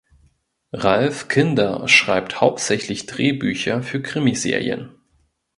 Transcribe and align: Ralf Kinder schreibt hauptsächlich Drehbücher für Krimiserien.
Ralf 0.73 1.27
Kinder 1.27 1.87
schreibt 1.87 2.41
hauptsächlich 2.41 3.05
Drehbücher 3.05 3.83
für 3.83 4.01
Krimiserien. 4.01 4.89